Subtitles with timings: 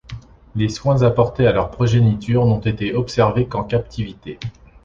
[0.55, 4.39] Les soins apportés à leur progéniture n'ont été observés qu'en captivité.